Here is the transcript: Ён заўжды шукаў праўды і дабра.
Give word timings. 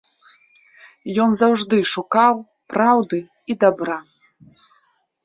Ён 1.25 1.29
заўжды 1.41 1.77
шукаў 1.93 2.33
праўды 2.73 3.19
і 3.55 3.57
дабра. 3.65 3.99